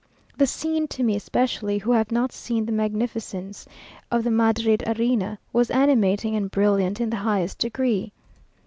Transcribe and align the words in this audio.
The 0.35 0.47
scene, 0.47 0.87
to 0.87 1.03
me 1.03 1.15
especially, 1.15 1.77
who 1.77 1.91
have 1.91 2.11
not 2.11 2.31
seen 2.31 2.65
the 2.65 2.71
magnificence 2.71 3.67
of 4.09 4.23
the 4.23 4.31
Madrid 4.31 4.83
arena, 4.87 5.37
was 5.53 5.69
animating 5.69 6.35
and 6.35 6.49
brilliant 6.49 6.99
in 6.99 7.11
the 7.11 7.17
highest 7.17 7.59
degree. 7.59 8.11